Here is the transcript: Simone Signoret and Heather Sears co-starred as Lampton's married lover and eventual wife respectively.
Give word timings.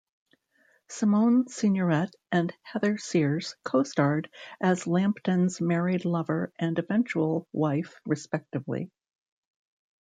Simone 0.89 1.45
Signoret 1.45 2.09
and 2.31 2.51
Heather 2.63 2.97
Sears 2.97 3.55
co-starred 3.63 4.31
as 4.59 4.87
Lampton's 4.87 5.61
married 5.61 6.05
lover 6.05 6.51
and 6.57 6.79
eventual 6.79 7.47
wife 7.53 8.01
respectively. 8.07 8.89